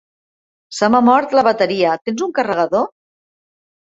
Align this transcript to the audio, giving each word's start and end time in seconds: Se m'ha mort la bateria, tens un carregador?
Se 0.77 0.87
m'ha 0.93 1.01
mort 1.09 1.35
la 1.39 1.43
bateria, 1.47 1.91
tens 2.07 2.23
un 2.27 2.33
carregador? 2.39 2.89